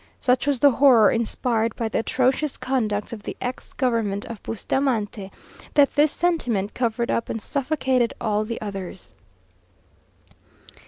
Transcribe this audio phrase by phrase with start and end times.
[0.17, 5.31] Such was the horror inspired by the atrocious conduct of the ex government of Bustamante,
[5.75, 9.13] that this sentiment covered up and suffocated all the others.